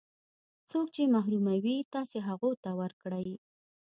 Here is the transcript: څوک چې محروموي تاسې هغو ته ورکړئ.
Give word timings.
څوک 0.69 0.87
چې 0.95 1.11
محروموي 1.15 1.77
تاسې 1.93 2.17
هغو 2.27 2.51
ته 2.63 2.69
ورکړئ. 2.81 3.29